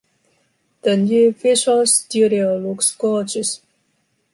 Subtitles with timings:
[0.81, 3.61] The new Visual Studio looks gorgeous.